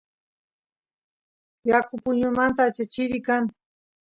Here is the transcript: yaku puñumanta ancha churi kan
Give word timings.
yaku 1.69 1.93
puñumanta 2.03 2.59
ancha 2.65 2.83
churi 2.93 3.19
kan 3.27 3.43